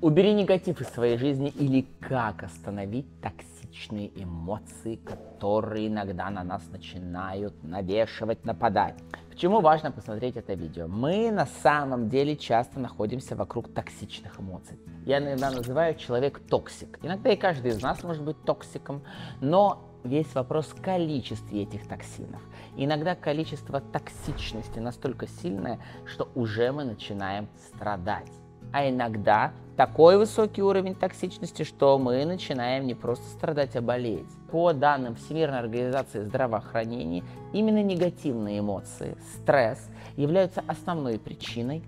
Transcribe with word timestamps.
Убери 0.00 0.32
негатив 0.32 0.80
из 0.80 0.86
своей 0.90 1.18
жизни 1.18 1.48
или 1.48 1.84
как 1.98 2.44
остановить 2.44 3.20
токсичные 3.20 4.12
эмоции, 4.14 4.94
которые 4.94 5.88
иногда 5.88 6.30
на 6.30 6.44
нас 6.44 6.62
начинают 6.70 7.64
навешивать, 7.64 8.44
нападать. 8.44 8.94
Почему 9.28 9.60
важно 9.60 9.90
посмотреть 9.90 10.36
это 10.36 10.54
видео? 10.54 10.86
Мы 10.86 11.32
на 11.32 11.46
самом 11.64 12.08
деле 12.08 12.36
часто 12.36 12.78
находимся 12.78 13.34
вокруг 13.34 13.74
токсичных 13.74 14.38
эмоций. 14.38 14.78
Я 15.04 15.18
иногда 15.18 15.50
называю 15.50 15.96
человек 15.96 16.38
токсик. 16.48 17.00
Иногда 17.02 17.32
и 17.32 17.36
каждый 17.36 17.72
из 17.72 17.82
нас 17.82 18.04
может 18.04 18.22
быть 18.22 18.40
токсиком, 18.44 19.02
но 19.40 19.82
весь 20.04 20.32
вопрос 20.32 20.66
в 20.66 20.80
количестве 20.80 21.64
этих 21.64 21.88
токсинов. 21.88 22.40
Иногда 22.76 23.16
количество 23.16 23.80
токсичности 23.80 24.78
настолько 24.78 25.26
сильное, 25.26 25.80
что 26.06 26.28
уже 26.36 26.70
мы 26.70 26.84
начинаем 26.84 27.48
страдать. 27.74 28.30
А 28.72 28.88
иногда 28.88 29.52
такой 29.78 30.18
высокий 30.18 30.60
уровень 30.60 30.96
токсичности, 30.96 31.62
что 31.62 32.00
мы 32.00 32.24
начинаем 32.24 32.84
не 32.84 32.94
просто 32.94 33.24
страдать, 33.28 33.76
а 33.76 33.80
болеть. 33.80 34.26
По 34.50 34.72
данным 34.72 35.14
Всемирной 35.14 35.60
организации 35.60 36.24
здравоохранения, 36.24 37.22
именно 37.52 37.80
негативные 37.80 38.58
эмоции, 38.58 39.16
стресс 39.36 39.88
являются 40.16 40.64
основной 40.66 41.20
причиной 41.20 41.84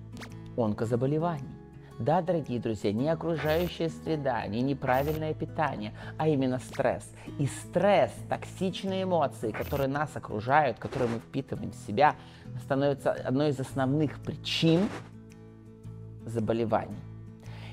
онкозаболеваний. 0.57 1.49
Да, 1.99 2.23
дорогие 2.23 2.61
друзья, 2.61 2.93
не 2.93 3.09
окружающая 3.09 3.89
среда, 3.89 4.47
не 4.47 4.63
неправильное 4.63 5.35
питание, 5.35 5.93
а 6.17 6.29
именно 6.29 6.61
стресс. 6.61 7.13
И 7.41 7.47
стресс, 7.47 8.13
токсичные 8.29 9.03
эмоции, 9.03 9.51
которые 9.51 9.89
нас 9.89 10.15
окружают, 10.15 10.79
которые 10.79 11.11
мы 11.11 11.19
впитываем 11.19 11.73
в 11.73 11.87
себя, 11.89 12.15
становятся 12.63 13.11
одной 13.11 13.49
из 13.49 13.59
основных 13.59 14.23
причин 14.23 14.89
заболеваний. 16.25 17.10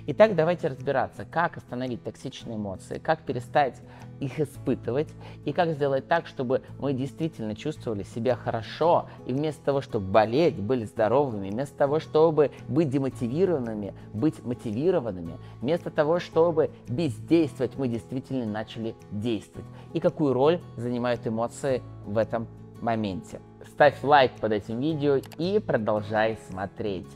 Итак, 0.09 0.35
давайте 0.35 0.69
разбираться, 0.69 1.25
как 1.29 1.57
остановить 1.57 2.01
токсичные 2.01 2.55
эмоции, 2.55 2.97
как 2.97 3.23
перестать 3.23 3.81
их 4.21 4.39
испытывать 4.39 5.09
и 5.43 5.51
как 5.51 5.73
сделать 5.73 6.07
так, 6.07 6.27
чтобы 6.27 6.61
мы 6.79 6.93
действительно 6.93 7.57
чувствовали 7.57 8.03
себя 8.03 8.37
хорошо 8.37 9.09
и 9.25 9.33
вместо 9.33 9.61
того, 9.65 9.81
чтобы 9.81 10.09
болеть, 10.09 10.55
были 10.55 10.85
здоровыми, 10.85 11.49
вместо 11.49 11.75
того, 11.75 11.99
чтобы 11.99 12.51
быть 12.69 12.89
демотивированными, 12.89 13.93
быть 14.13 14.41
мотивированными, 14.45 15.33
вместо 15.59 15.91
того, 15.91 16.19
чтобы 16.19 16.71
бездействовать, 16.87 17.75
мы 17.75 17.89
действительно 17.89 18.45
начали 18.45 18.95
действовать. 19.11 19.67
И 19.91 19.99
какую 19.99 20.31
роль 20.31 20.61
занимают 20.77 21.27
эмоции 21.27 21.81
в 22.05 22.17
этом 22.17 22.47
моменте. 22.79 23.41
Ставь 23.73 24.01
лайк 24.03 24.31
под 24.39 24.53
этим 24.53 24.79
видео 24.79 25.19
и 25.37 25.59
продолжай 25.59 26.39
смотреть. 26.49 27.07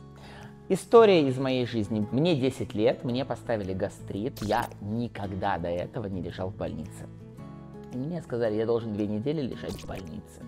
История 0.74 1.28
из 1.28 1.38
моей 1.38 1.66
жизни. 1.66 2.08
Мне 2.14 2.34
10 2.34 2.74
лет, 2.76 3.04
мне 3.04 3.26
поставили 3.26 3.74
гастрит, 3.74 4.42
я 4.42 4.68
никогда 4.80 5.58
до 5.58 5.68
этого 5.68 6.06
не 6.06 6.22
лежал 6.22 6.50
в 6.50 6.56
больнице. 6.56 7.10
И 7.94 7.98
мне 7.98 8.22
сказали, 8.22 8.56
я 8.56 8.66
должен 8.66 8.94
две 8.94 9.06
недели 9.06 9.42
лежать 9.42 9.74
в 9.74 9.86
больнице. 9.86 10.42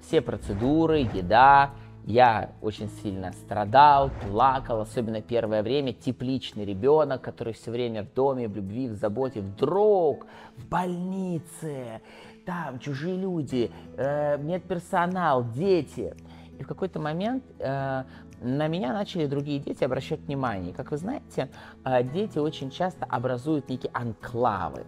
Все 0.00 0.22
процедуры, 0.22 1.00
еда, 1.00 1.72
я 2.06 2.52
очень 2.62 2.88
сильно 3.02 3.32
страдал, 3.32 4.10
плакал, 4.26 4.80
особенно 4.80 5.20
первое 5.20 5.62
время. 5.62 5.92
Тепличный 5.92 6.64
ребенок, 6.64 7.20
который 7.20 7.52
все 7.52 7.70
время 7.70 8.04
в 8.04 8.14
доме, 8.14 8.48
в 8.48 8.56
любви, 8.56 8.88
в 8.88 8.94
заботе, 8.94 9.42
вдруг 9.42 10.24
в 10.56 10.66
больнице, 10.66 12.00
там 12.46 12.78
чужие 12.78 13.18
люди, 13.18 13.70
э, 13.98 14.38
медперсонал, 14.38 15.44
дети. 15.52 16.14
И 16.58 16.62
в 16.62 16.66
какой-то 16.66 16.98
момент 17.00 17.44
э, 17.58 18.04
на 18.40 18.68
меня 18.68 18.92
начали 18.92 19.26
другие 19.26 19.58
дети 19.58 19.84
обращать 19.84 20.20
внимание. 20.20 20.72
Как 20.72 20.90
вы 20.90 20.96
знаете, 20.96 21.50
э, 21.84 22.02
дети 22.02 22.38
очень 22.38 22.70
часто 22.70 23.04
образуют 23.04 23.68
некие 23.68 23.90
анклавы. 23.92 24.86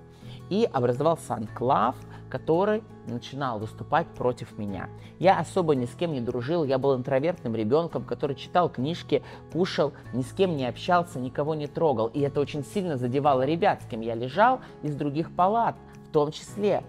И 0.49 0.69
образовался 0.73 1.35
анклав, 1.35 1.97
который 2.29 2.83
начинал 3.07 3.59
выступать 3.59 4.07
против 4.09 4.59
меня. 4.59 4.89
Я 5.19 5.39
особо 5.39 5.75
ни 5.75 5.87
с 5.87 5.95
кем 5.95 6.13
не 6.13 6.21
дружил, 6.21 6.65
я 6.65 6.79
был 6.79 6.97
интровертным 6.97 7.55
ребенком, 7.55 8.05
который 8.05 8.37
читал 8.37 8.69
книжки, 8.69 9.23
кушал, 9.53 9.93
ни 10.13 10.23
с 10.23 10.33
кем 10.33 10.57
не 10.57 10.67
общался, 10.67 11.19
никого 11.19 11.55
не 11.55 11.67
трогал. 11.67 12.07
И 12.09 12.21
это 12.21 12.41
очень 12.41 12.65
сильно 12.65 12.97
задевало 12.97 13.43
ребят, 13.43 13.83
с 13.83 13.87
кем 13.87 14.01
я 14.01 14.15
лежал, 14.15 14.61
из 14.83 14.95
других 14.95 15.35
палат, 15.35 15.77
в 16.09 16.13
том 16.13 16.31
числе. 16.31 16.85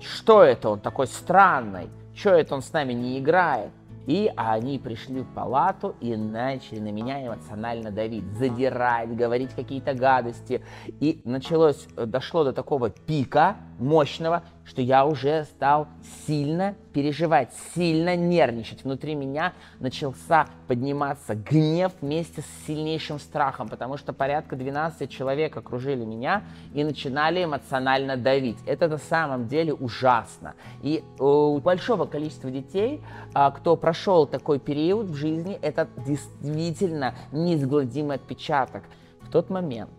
Что 0.00 0.42
это 0.42 0.70
он 0.70 0.80
такой 0.80 1.06
странный? 1.06 1.88
Что 2.14 2.30
это 2.30 2.54
он 2.54 2.62
с 2.62 2.72
нами 2.72 2.92
не 2.92 3.18
играет? 3.18 3.70
И 4.06 4.30
они 4.36 4.78
пришли 4.78 5.22
в 5.22 5.34
палату 5.34 5.94
и 6.00 6.16
начали 6.16 6.80
на 6.80 6.92
меня 6.92 7.26
эмоционально 7.26 7.90
давить, 7.90 8.24
задирать, 8.32 9.14
говорить 9.16 9.54
какие-то 9.54 9.94
гадости. 9.94 10.62
И 11.00 11.20
началось, 11.24 11.86
дошло 11.96 12.44
до 12.44 12.52
такого 12.52 12.90
пика 12.90 13.56
мощного, 13.78 14.42
что 14.64 14.80
я 14.80 15.04
уже 15.04 15.44
стал 15.44 15.88
сильно 16.26 16.74
переживать, 16.92 17.52
сильно 17.74 18.16
нервничать. 18.16 18.84
Внутри 18.84 19.14
меня 19.14 19.52
начался 19.78 20.46
подниматься 20.66 21.34
гнев 21.34 21.92
вместе 22.00 22.42
с 22.42 22.66
сильнейшим 22.66 23.18
страхом, 23.18 23.68
потому 23.68 23.96
что 23.96 24.12
порядка 24.12 24.56
12 24.56 25.10
человек 25.10 25.56
окружили 25.56 26.04
меня 26.04 26.44
и 26.72 26.82
начинали 26.82 27.44
эмоционально 27.44 28.16
давить. 28.16 28.58
Это 28.66 28.88
на 28.88 28.98
самом 28.98 29.48
деле 29.48 29.74
ужасно. 29.74 30.54
И 30.82 31.04
у 31.18 31.58
большого 31.58 32.06
количества 32.06 32.50
детей, 32.50 33.02
а, 33.34 33.50
кто 33.50 33.76
прошел 33.76 34.26
такой 34.26 34.58
период 34.58 35.06
в 35.06 35.14
жизни, 35.14 35.58
это 35.60 35.88
действительно 36.06 37.14
неизгладимый 37.32 38.16
отпечаток. 38.16 38.84
В 39.20 39.30
тот 39.30 39.50
момент 39.50 39.90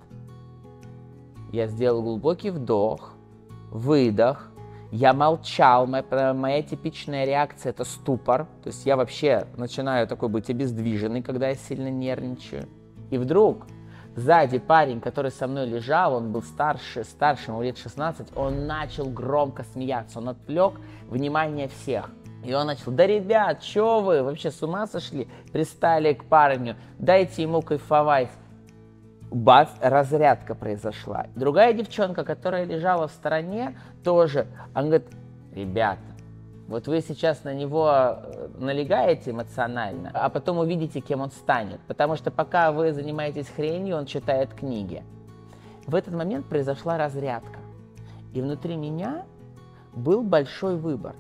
я 1.52 1.68
сделал 1.68 2.02
глубокий 2.02 2.50
вдох, 2.50 3.14
выдох, 3.72 4.52
я 4.96 5.14
молчал, 5.14 5.88
моя, 5.88 6.34
моя 6.34 6.62
типичная 6.62 7.26
реакция 7.26 7.72
это 7.72 7.84
ступор, 7.84 8.46
то 8.64 8.68
есть 8.68 8.86
я 8.86 8.96
вообще 8.96 9.46
начинаю 9.58 10.08
такой 10.08 10.30
быть 10.30 10.50
обездвиженный, 10.50 11.22
когда 11.22 11.50
я 11.50 11.56
сильно 11.56 11.90
нервничаю. 11.90 12.70
И 13.12 13.18
вдруг 13.18 13.68
сзади 14.16 14.58
парень, 14.58 15.02
который 15.02 15.32
со 15.32 15.48
мной 15.48 15.68
лежал, 15.68 16.16
он 16.16 16.32
был 16.32 16.42
старше, 16.44 17.04
старше, 17.04 17.52
ему 17.52 17.62
лет 17.62 17.78
16, 17.78 18.38
он 18.38 18.68
начал 18.68 19.10
громко 19.10 19.66
смеяться, 19.74 20.20
он 20.20 20.30
отвлек 20.30 20.76
внимание 21.10 21.68
всех. 21.68 22.10
И 22.46 22.54
он 22.54 22.68
начал, 22.68 22.94
да, 22.94 23.06
ребят, 23.06 23.64
что 23.64 24.00
вы, 24.00 24.24
вообще 24.24 24.50
с 24.50 24.64
ума 24.64 24.88
сошли, 24.88 25.28
пристали 25.52 26.14
к 26.14 26.24
парню, 26.24 26.78
дайте 27.00 27.42
ему 27.42 27.62
кайфовать 27.62 28.30
бац, 29.36 29.70
разрядка 29.82 30.56
произошла. 30.56 31.28
Другая 31.36 31.74
девчонка, 31.74 32.24
которая 32.24 32.66
лежала 32.66 33.08
в 33.08 33.12
стороне, 33.12 33.78
тоже, 34.04 34.48
она 34.74 34.88
говорит, 34.88 35.08
ребята, 35.54 36.00
вот 36.68 36.88
вы 36.88 37.02
сейчас 37.02 37.44
на 37.44 37.54
него 37.54 37.92
э, 37.92 38.48
налегаете 38.58 39.32
эмоционально, 39.32 40.10
а 40.14 40.30
потом 40.30 40.58
увидите, 40.58 41.02
кем 41.02 41.22
он 41.22 41.32
станет. 41.32 41.80
Потому 41.82 42.16
что 42.16 42.32
пока 42.32 42.72
вы 42.72 42.94
занимаетесь 42.94 43.48
хренью, 43.50 43.98
он 43.98 44.06
читает 44.06 44.54
книги. 44.54 45.04
В 45.86 45.94
этот 45.94 46.14
момент 46.16 46.48
произошла 46.48 46.98
разрядка. 46.98 47.60
И 48.34 48.42
внутри 48.42 48.78
меня 48.78 49.26
был 49.94 50.24
большой 50.24 50.78
выбор. 50.78 51.14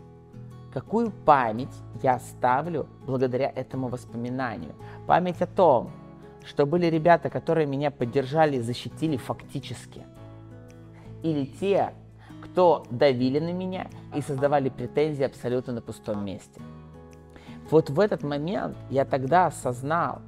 Какую 0.73 1.11
память 1.11 1.75
я 2.01 2.17
ставлю 2.19 2.87
благодаря 3.05 3.51
этому 3.53 3.87
воспоминанию? 3.89 4.73
Память 5.05 5.41
о 5.41 5.47
том, 5.47 5.91
что 6.45 6.65
были 6.65 6.85
ребята, 6.85 7.29
которые 7.29 7.65
меня 7.65 7.91
поддержали 7.91 8.57
и 8.57 8.61
защитили 8.61 9.17
фактически. 9.17 10.03
Или 11.23 11.45
те, 11.45 11.93
кто 12.43 12.85
давили 12.91 13.39
на 13.39 13.51
меня 13.51 13.87
и 14.15 14.21
создавали 14.21 14.69
претензии 14.69 15.23
абсолютно 15.23 15.73
на 15.73 15.81
пустом 15.81 16.23
месте. 16.23 16.61
Вот 17.71 17.89
в 17.89 17.99
этот 17.99 18.21
момент 18.23 18.77
я 18.91 19.05
тогда 19.05 19.47
осознал, 19.47 20.21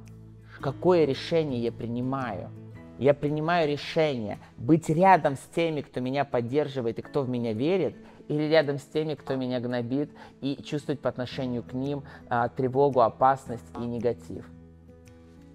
какое 0.60 1.04
решение 1.04 1.62
я 1.62 1.70
принимаю. 1.72 2.50
Я 2.98 3.14
принимаю 3.14 3.68
решение 3.68 4.38
быть 4.56 4.88
рядом 4.88 5.36
с 5.36 5.46
теми, 5.54 5.82
кто 5.82 6.00
меня 6.00 6.24
поддерживает 6.24 6.98
и 6.98 7.02
кто 7.02 7.22
в 7.22 7.28
меня 7.28 7.52
верит, 7.52 7.94
или 8.26 8.42
рядом 8.42 8.78
с 8.78 8.82
теми, 8.82 9.14
кто 9.14 9.36
меня 9.36 9.60
гнобит, 9.60 10.10
и 10.40 10.60
чувствовать 10.64 11.00
по 11.00 11.08
отношению 11.08 11.62
к 11.62 11.72
ним 11.72 12.02
а, 12.28 12.48
тревогу, 12.48 13.00
опасность 13.00 13.64
и 13.80 13.86
негатив 13.86 14.44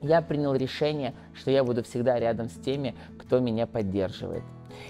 я 0.04 0.22
принял 0.22 0.54
решение, 0.54 1.14
что 1.34 1.50
я 1.50 1.64
буду 1.64 1.84
всегда 1.84 2.20
рядом 2.20 2.50
с 2.50 2.54
теми, 2.54 2.96
кто 3.18 3.40
меня 3.40 3.66
поддерживает. 3.66 4.44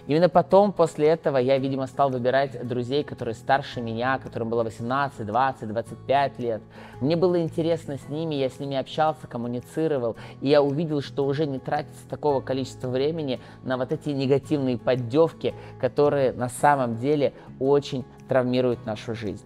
Именно 0.08 0.30
потом, 0.30 0.72
после 0.72 1.08
этого, 1.08 1.38
я, 1.38 1.58
видимо, 1.58 1.88
стал 1.88 2.10
выбирать 2.10 2.68
друзей, 2.68 3.04
которые 3.04 3.36
старше 3.36 3.82
меня, 3.82 4.18
которым 4.18 4.50
было 4.50 4.64
18, 4.64 5.26
20, 5.26 5.68
25 5.68 6.40
лет. 6.40 6.62
Мне 7.02 7.16
было 7.16 7.42
интересно 7.42 7.98
с 7.98 8.10
ними, 8.10 8.36
я 8.36 8.50
с 8.50 8.60
ними 8.60 8.78
общался, 8.78 9.28
коммуницировал, 9.28 10.16
и 10.42 10.50
я 10.50 10.62
увидел, 10.62 11.02
что 11.02 11.26
уже 11.26 11.46
не 11.46 11.60
тратится 11.60 12.08
такого 12.10 12.42
количества 12.42 12.90
времени 12.90 13.40
на 13.64 13.78
вот 13.78 13.92
эти 13.92 14.10
негативные 14.10 14.78
поддевки, 14.78 15.54
которые 15.80 16.34
на 16.34 16.50
самом 16.50 16.98
деле 16.98 17.34
очень 17.60 18.06
травмируют 18.28 18.86
нашу 18.86 19.14
жизнь. 19.16 19.46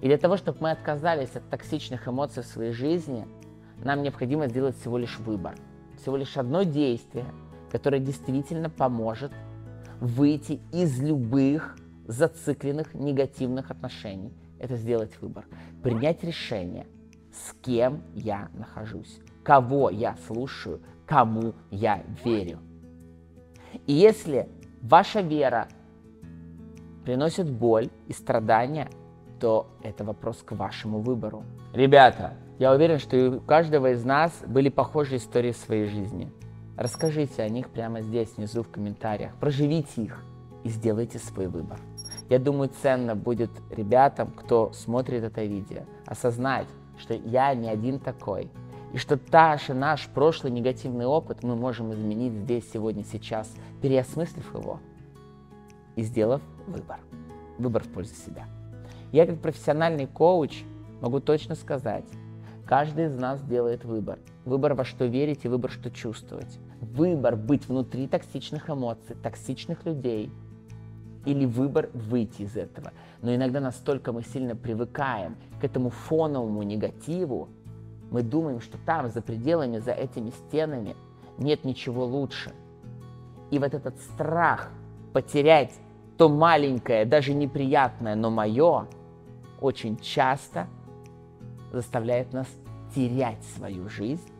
И 0.00 0.06
для 0.06 0.18
того, 0.18 0.36
чтобы 0.36 0.58
мы 0.60 0.70
отказались 0.70 1.36
от 1.36 1.48
токсичных 1.48 2.08
эмоций 2.08 2.42
в 2.42 2.46
своей 2.46 2.72
жизни– 2.72 3.26
нам 3.84 4.02
необходимо 4.02 4.48
сделать 4.48 4.76
всего 4.78 4.98
лишь 4.98 5.18
выбор. 5.18 5.54
всего 6.00 6.16
лишь 6.16 6.36
одно 6.36 6.62
действие, 6.62 7.26
которое 7.70 8.00
действительно 8.00 8.70
поможет 8.70 9.32
выйти 10.00 10.60
из 10.72 10.98
любых 11.00 11.76
зацикленных 12.06 12.94
негативных 12.94 13.70
отношений. 13.70 14.32
Это 14.58 14.76
сделать 14.76 15.12
выбор. 15.20 15.44
Принять 15.82 16.24
решение, 16.24 16.86
с 17.32 17.52
кем 17.62 18.02
я 18.14 18.48
нахожусь, 18.54 19.20
кого 19.42 19.90
я 19.90 20.16
слушаю, 20.26 20.80
кому 21.06 21.54
я 21.70 22.02
верю. 22.24 22.58
И 23.86 23.92
если 23.92 24.48
ваша 24.82 25.20
вера 25.20 25.68
приносит 27.04 27.50
боль 27.50 27.90
и 28.08 28.12
страдания, 28.12 28.88
то 29.38 29.70
это 29.82 30.04
вопрос 30.04 30.42
к 30.42 30.52
вашему 30.52 31.00
выбору. 31.00 31.44
Ребята, 31.72 32.34
я 32.60 32.72
уверен, 32.72 32.98
что 32.98 33.30
у 33.30 33.40
каждого 33.40 33.92
из 33.92 34.04
нас 34.04 34.32
были 34.46 34.68
похожие 34.68 35.16
истории 35.16 35.52
в 35.52 35.56
своей 35.56 35.86
жизни. 35.86 36.30
Расскажите 36.76 37.42
о 37.42 37.48
них 37.48 37.70
прямо 37.70 38.02
здесь, 38.02 38.36
внизу 38.36 38.62
в 38.62 38.68
комментариях. 38.68 39.34
Проживите 39.40 40.02
их 40.02 40.22
и 40.62 40.68
сделайте 40.68 41.18
свой 41.18 41.46
выбор. 41.46 41.80
Я 42.28 42.38
думаю, 42.38 42.70
ценно 42.82 43.16
будет 43.16 43.50
ребятам, 43.70 44.30
кто 44.32 44.72
смотрит 44.72 45.24
это 45.24 45.42
видео, 45.42 45.84
осознать, 46.04 46.66
что 46.98 47.14
я 47.14 47.54
не 47.54 47.70
один 47.70 47.98
такой. 47.98 48.50
И 48.92 48.98
что 48.98 49.16
даже 49.16 49.72
наш 49.72 50.08
прошлый 50.08 50.52
негативный 50.52 51.06
опыт 51.06 51.42
мы 51.42 51.56
можем 51.56 51.94
изменить 51.94 52.34
здесь, 52.34 52.70
сегодня, 52.70 53.04
сейчас, 53.04 53.50
переосмыслив 53.80 54.54
его 54.54 54.80
и 55.96 56.02
сделав 56.02 56.42
выбор. 56.66 56.98
Выбор 57.56 57.84
в 57.84 57.88
пользу 57.88 58.14
себя. 58.14 58.44
Я 59.12 59.24
как 59.24 59.40
профессиональный 59.40 60.06
коуч 60.06 60.62
могу 61.00 61.20
точно 61.20 61.54
сказать, 61.54 62.04
каждый 62.70 63.06
из 63.06 63.16
нас 63.16 63.42
делает 63.42 63.84
выбор. 63.84 64.20
Выбор 64.44 64.74
во 64.74 64.84
что 64.84 65.04
верить 65.04 65.44
и 65.44 65.48
выбор 65.48 65.72
что 65.72 65.90
чувствовать. 65.90 66.60
Выбор 66.80 67.34
быть 67.34 67.66
внутри 67.66 68.06
токсичных 68.06 68.70
эмоций, 68.70 69.16
токсичных 69.20 69.84
людей 69.84 70.30
или 71.26 71.46
выбор 71.46 71.90
выйти 71.92 72.42
из 72.42 72.56
этого. 72.56 72.92
Но 73.22 73.34
иногда 73.34 73.58
настолько 73.58 74.12
мы 74.12 74.22
сильно 74.22 74.54
привыкаем 74.54 75.34
к 75.60 75.64
этому 75.64 75.90
фоновому 75.90 76.62
негативу, 76.62 77.48
мы 78.12 78.22
думаем, 78.22 78.60
что 78.60 78.78
там, 78.86 79.08
за 79.08 79.20
пределами, 79.20 79.78
за 79.78 79.90
этими 79.90 80.30
стенами, 80.30 80.94
нет 81.38 81.64
ничего 81.64 82.04
лучше. 82.04 82.52
И 83.50 83.58
вот 83.58 83.74
этот 83.74 83.98
страх 83.98 84.70
потерять 85.12 85.74
то 86.16 86.28
маленькое, 86.28 87.04
даже 87.04 87.34
неприятное, 87.34 88.14
но 88.14 88.30
мое, 88.30 88.86
очень 89.60 89.96
часто 89.96 90.68
заставляет 91.72 92.32
нас 92.32 92.46
терять 92.94 93.42
свою 93.56 93.88
жизнь 93.88 94.30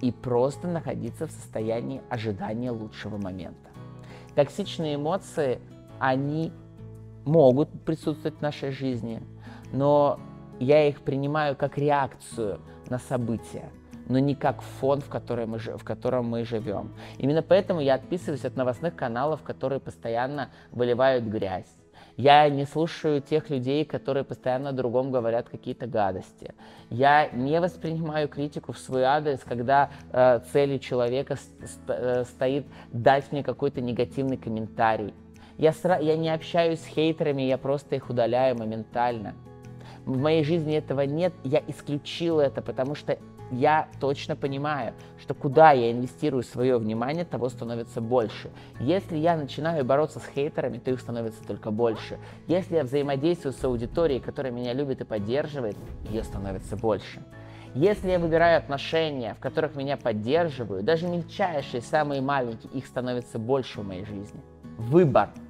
и 0.00 0.12
просто 0.12 0.68
находиться 0.68 1.26
в 1.26 1.30
состоянии 1.30 2.02
ожидания 2.10 2.70
лучшего 2.70 3.16
момента. 3.16 3.70
Токсичные 4.34 4.96
эмоции, 4.96 5.60
они 5.98 6.52
могут 7.24 7.70
присутствовать 7.84 8.38
в 8.38 8.42
нашей 8.42 8.70
жизни, 8.70 9.22
но 9.72 10.20
я 10.60 10.86
их 10.86 11.00
принимаю 11.00 11.56
как 11.56 11.78
реакцию 11.78 12.60
на 12.88 12.98
события, 12.98 13.70
но 14.08 14.18
не 14.18 14.34
как 14.34 14.62
фон, 14.62 15.00
в, 15.00 15.08
котором 15.08 15.50
мы, 15.50 15.58
в 15.58 15.84
котором 15.84 16.26
мы 16.26 16.44
живем. 16.44 16.94
Именно 17.18 17.42
поэтому 17.42 17.80
я 17.80 17.94
отписываюсь 17.94 18.44
от 18.44 18.56
новостных 18.56 18.94
каналов, 18.94 19.42
которые 19.42 19.80
постоянно 19.80 20.50
выливают 20.70 21.24
грязь. 21.24 21.75
Я 22.16 22.48
не 22.48 22.64
слушаю 22.64 23.20
тех 23.20 23.50
людей, 23.50 23.84
которые 23.84 24.24
постоянно 24.24 24.72
другом 24.72 25.10
говорят 25.10 25.50
какие-то 25.50 25.86
гадости. 25.86 26.54
Я 26.88 27.28
не 27.28 27.60
воспринимаю 27.60 28.28
критику 28.28 28.72
в 28.72 28.78
свой 28.78 29.02
адрес, 29.02 29.40
когда 29.44 29.90
э, 30.12 30.40
целью 30.50 30.78
человека 30.78 31.36
э, 31.88 32.24
стоит 32.24 32.66
дать 32.90 33.30
мне 33.32 33.42
какой-то 33.42 33.82
негативный 33.82 34.38
комментарий. 34.38 35.12
Я, 35.58 35.74
я 36.00 36.16
не 36.16 36.30
общаюсь 36.30 36.80
с 36.80 36.86
хейтерами, 36.86 37.42
я 37.42 37.58
просто 37.58 37.96
их 37.96 38.08
удаляю 38.08 38.56
моментально. 38.56 39.34
В 40.06 40.18
моей 40.18 40.44
жизни 40.44 40.74
этого 40.74 41.02
нет, 41.02 41.34
я 41.44 41.62
исключил 41.66 42.40
это, 42.40 42.62
потому 42.62 42.94
что 42.94 43.18
я 43.50 43.88
точно 44.00 44.36
понимаю, 44.36 44.94
что 45.20 45.34
куда 45.34 45.72
я 45.72 45.92
инвестирую 45.92 46.42
свое 46.42 46.78
внимание, 46.78 47.24
того 47.24 47.48
становится 47.48 48.00
больше. 48.00 48.50
Если 48.80 49.16
я 49.16 49.36
начинаю 49.36 49.84
бороться 49.84 50.20
с 50.20 50.26
хейтерами, 50.34 50.78
то 50.78 50.90
их 50.90 51.00
становится 51.00 51.44
только 51.44 51.70
больше. 51.70 52.18
Если 52.46 52.76
я 52.76 52.84
взаимодействую 52.84 53.52
с 53.52 53.64
аудиторией, 53.64 54.20
которая 54.20 54.52
меня 54.52 54.72
любит 54.72 55.00
и 55.00 55.04
поддерживает, 55.04 55.76
ее 56.08 56.22
становится 56.24 56.76
больше. 56.76 57.22
Если 57.74 58.10
я 58.10 58.18
выбираю 58.18 58.58
отношения, 58.58 59.34
в 59.34 59.38
которых 59.38 59.76
меня 59.76 59.96
поддерживают, 59.96 60.84
даже 60.84 61.06
мельчайшие, 61.06 61.82
самые 61.82 62.22
маленькие, 62.22 62.72
их 62.72 62.86
становится 62.86 63.38
больше 63.38 63.82
в 63.82 63.86
моей 63.86 64.04
жизни. 64.06 64.40
Выбор– 64.78 65.30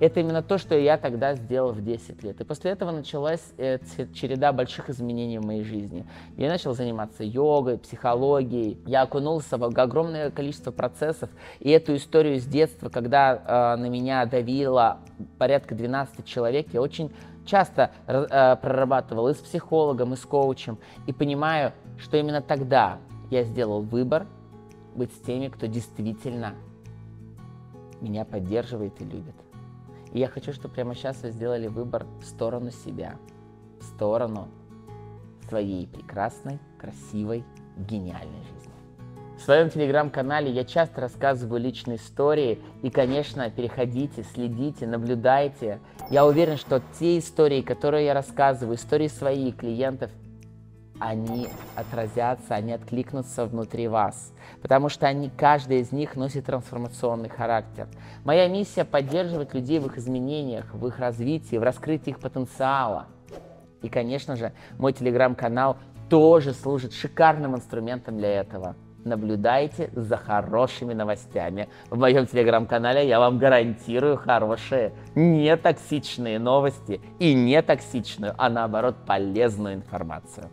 это 0.00 0.20
именно 0.20 0.42
то, 0.42 0.58
что 0.58 0.76
я 0.76 0.96
тогда 0.96 1.34
сделал 1.34 1.72
в 1.72 1.82
10 1.82 2.22
лет. 2.22 2.40
И 2.40 2.44
после 2.44 2.72
этого 2.72 2.90
началась 2.90 3.42
э, 3.56 3.78
череда 4.14 4.52
больших 4.52 4.90
изменений 4.90 5.38
в 5.38 5.44
моей 5.44 5.64
жизни. 5.64 6.06
Я 6.36 6.48
начал 6.48 6.74
заниматься 6.74 7.24
йогой, 7.24 7.78
психологией. 7.78 8.78
Я 8.86 9.02
окунулся 9.02 9.58
в 9.58 9.64
огромное 9.64 10.30
количество 10.30 10.70
процессов. 10.70 11.30
И 11.60 11.70
эту 11.70 11.96
историю 11.96 12.40
с 12.40 12.44
детства, 12.44 12.88
когда 12.88 13.34
э, 13.34 13.80
на 13.80 13.88
меня 13.88 14.24
давило 14.26 14.98
порядка 15.38 15.74
12 15.74 16.24
человек, 16.24 16.68
я 16.72 16.80
очень 16.80 17.12
часто 17.44 17.90
э, 18.06 18.56
прорабатывал 18.60 19.28
и 19.28 19.34
с 19.34 19.38
психологом, 19.38 20.14
и 20.14 20.16
с 20.16 20.20
коучем. 20.20 20.78
И 21.06 21.12
понимаю, 21.12 21.72
что 21.98 22.16
именно 22.16 22.40
тогда 22.40 22.98
я 23.30 23.44
сделал 23.44 23.82
выбор 23.82 24.26
быть 24.94 25.12
с 25.12 25.18
теми, 25.20 25.48
кто 25.48 25.66
действительно 25.66 26.54
меня 28.00 28.24
поддерживает 28.24 29.00
и 29.00 29.04
любит. 29.04 29.34
И 30.12 30.18
я 30.18 30.28
хочу, 30.28 30.52
чтобы 30.52 30.74
прямо 30.74 30.94
сейчас 30.94 31.22
вы 31.22 31.30
сделали 31.30 31.66
выбор 31.66 32.06
в 32.20 32.24
сторону 32.24 32.70
себя, 32.70 33.16
в 33.80 33.84
сторону 33.84 34.48
своей 35.48 35.86
прекрасной, 35.86 36.58
красивой, 36.78 37.44
гениальной 37.76 38.42
жизни. 38.42 38.72
В 39.38 39.44
своем 39.44 39.70
телеграм-канале 39.70 40.52
я 40.52 40.64
часто 40.64 41.00
рассказываю 41.00 41.60
личные 41.60 41.96
истории, 41.96 42.60
и, 42.82 42.90
конечно, 42.90 43.50
переходите, 43.50 44.22
следите, 44.22 44.86
наблюдайте. 44.86 45.80
Я 46.10 46.26
уверен, 46.26 46.56
что 46.56 46.80
те 46.98 47.18
истории, 47.18 47.62
которые 47.62 48.06
я 48.06 48.14
рассказываю, 48.14 48.76
истории 48.76 49.08
своих 49.08 49.56
клиентов, 49.56 50.10
они 50.98 51.48
отразятся, 51.74 52.54
они 52.54 52.72
откликнутся 52.72 53.46
внутри 53.46 53.88
вас, 53.88 54.32
потому 54.60 54.88
что 54.88 55.06
они, 55.06 55.30
каждая 55.36 55.78
из 55.78 55.92
них 55.92 56.16
носит 56.16 56.46
трансформационный 56.46 57.28
характер. 57.28 57.88
Моя 58.24 58.48
миссия– 58.48 58.84
поддерживать 58.86 59.54
людей 59.54 59.78
в 59.80 59.86
их 59.86 59.98
изменениях, 59.98 60.72
в 60.72 60.86
их 60.86 60.98
развитии, 60.98 61.56
в 61.56 61.62
раскрытии 61.62 62.10
их 62.10 62.20
потенциала. 62.20 63.06
И, 63.82 63.88
конечно 63.88 64.36
же, 64.36 64.52
мой 64.78 64.92
телеграм-канал 64.92 65.76
тоже 66.08 66.52
служит 66.52 66.92
шикарным 66.92 67.56
инструментом 67.56 68.18
для 68.18 68.40
этого. 68.40 68.76
Наблюдайте 69.04 69.90
за 69.94 70.16
хорошими 70.16 70.92
новостями. 70.92 71.68
В 71.90 71.98
моем 71.98 72.26
телеграм-канале 72.26 73.08
я 73.08 73.18
вам 73.18 73.38
гарантирую 73.38 74.16
хорошие, 74.16 74.92
не 75.16 75.56
токсичные 75.56 76.38
новости 76.38 77.00
и 77.18 77.34
не 77.34 77.60
токсичную, 77.62 78.34
а 78.38 78.48
наоборот 78.48 78.94
полезную 79.04 79.74
информацию. 79.74 80.48